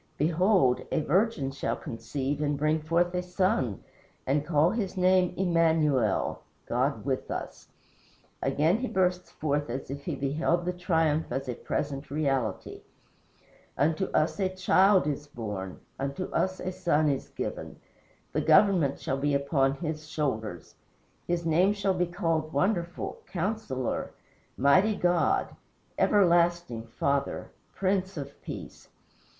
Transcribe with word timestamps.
Behold, 0.17 0.81
a 0.91 1.01
virgin 1.01 1.51
shall 1.51 1.75
conceive 1.75 2.41
and 2.41 2.57
bring 2.57 2.79
forth 2.79 3.13
a 3.13 3.21
son 3.21 3.83
and 4.25 4.41
shall 4.41 4.47
call 4.51 4.69
his 4.71 4.97
name 4.97 5.31
Immanuel 5.37 6.41
[God 6.65 7.05
with 7.05 7.29
us]." 7.29 7.67
Again 8.41 8.77
he 8.79 8.87
bursts 8.87 9.29
forth 9.29 9.69
as 9.69 9.91
if 9.91 10.05
he 10.05 10.15
beheld 10.15 10.65
the 10.65 10.73
triumph 10.73 11.27
as 11.31 11.47
a 11.47 11.53
present 11.53 12.09
reality: 12.09 12.81
"Unto 13.77 14.05
us 14.05 14.39
a 14.39 14.49
child 14.49 15.05
is 15.05 15.27
born 15.27 15.79
Unto 15.99 16.23
us 16.31 16.59
a 16.59 16.71
son 16.71 17.07
is 17.07 17.29
given. 17.29 17.75
The 18.33 18.41
government 18.41 18.99
shall 18.99 19.17
be 19.19 19.35
upon 19.35 19.73
his 19.75 20.07
shoulders. 20.09 20.73
His 21.27 21.45
name 21.45 21.73
shall 21.73 21.93
be 21.93 22.07
called 22.07 22.51
Wonderful, 22.51 23.21
Counsellor, 23.27 24.13
Mighty 24.57 24.95
God, 24.95 25.55
Everlasting 25.99 26.87
Father, 26.87 27.51
Prince 27.75 28.17
of 28.17 28.41
Peace. 28.41 28.89